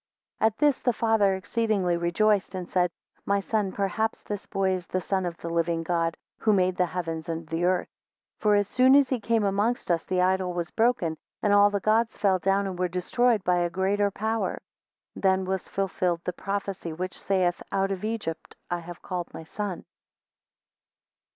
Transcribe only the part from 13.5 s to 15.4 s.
a greater power. 23